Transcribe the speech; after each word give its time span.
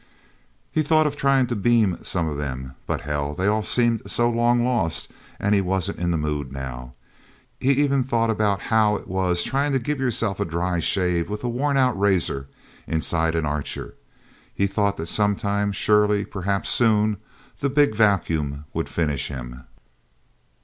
He 0.71 0.81
thought 0.81 1.05
of 1.05 1.15
trying 1.15 1.45
to 1.45 1.55
beam 1.55 1.99
some 2.01 2.27
of 2.27 2.35
them. 2.39 2.73
But 2.87 3.01
hell, 3.01 3.35
they 3.35 3.45
all 3.45 3.61
seemed 3.61 4.09
so 4.09 4.31
long 4.31 4.65
lost, 4.65 5.11
and 5.39 5.53
he 5.53 5.61
wasn't 5.61 5.99
in 5.99 6.09
the 6.09 6.17
mood, 6.17 6.51
now. 6.51 6.95
He 7.59 7.69
even 7.73 8.03
thought 8.03 8.31
about 8.31 8.61
how 8.61 8.95
it 8.95 9.07
was, 9.07 9.43
trying 9.43 9.73
to 9.73 9.77
give 9.77 9.99
yourself 9.99 10.39
a 10.39 10.43
dry 10.45 10.79
shave 10.79 11.29
with 11.29 11.43
a 11.43 11.49
worn 11.49 11.77
out 11.77 11.99
razor, 11.99 12.47
inside 12.87 13.35
an 13.35 13.45
Archer. 13.45 13.93
He 14.55 14.65
thought 14.65 14.97
that 14.97 15.05
sometime, 15.05 15.71
surely, 15.71 16.25
perhaps 16.25 16.69
soon, 16.69 17.17
the 17.59 17.69
Big 17.69 17.93
Vacuum 17.93 18.65
would 18.73 18.89
finish 18.89 19.27
him. 19.27 19.65